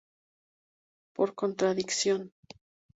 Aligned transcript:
Por 1.15 1.29
contradicción. 1.35 2.21